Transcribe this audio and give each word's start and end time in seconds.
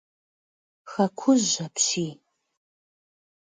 Хьэкъужь 0.91 1.55
апщий! 1.65 2.13